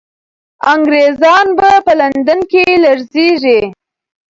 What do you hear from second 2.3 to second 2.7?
کې